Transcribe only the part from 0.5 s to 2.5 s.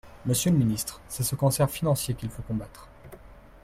ministre, c’est ce cancer financier qu’il faut